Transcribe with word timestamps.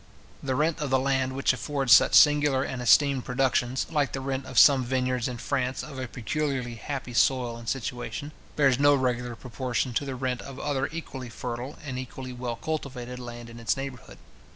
The 0.41 0.55
rent 0.55 0.79
of 0.79 0.89
the 0.89 0.97
land 0.97 1.33
which 1.33 1.53
affords 1.53 1.93
such 1.93 2.15
singular 2.15 2.63
and 2.63 2.81
esteemed 2.81 3.23
productions, 3.23 3.85
like 3.91 4.13
the 4.13 4.19
rent 4.19 4.47
of 4.47 4.57
some 4.57 4.83
vineyards 4.83 5.27
in 5.27 5.37
France 5.37 5.83
of 5.83 5.99
a 5.99 6.07
peculiarly 6.07 6.73
happy 6.73 7.13
soil 7.13 7.55
and 7.55 7.69
situation, 7.69 8.31
bears 8.55 8.79
no 8.79 8.95
regular 8.95 9.35
proportion 9.35 9.93
to 9.93 10.03
the 10.03 10.15
rent 10.15 10.41
of 10.41 10.57
other 10.59 10.87
equally 10.87 11.29
fertile 11.29 11.77
and 11.85 11.99
equally 11.99 12.33
well 12.33 12.55
cultivated 12.55 13.19
land 13.19 13.47
in 13.47 13.59
its 13.59 13.77
neighbourhood. 13.77 14.17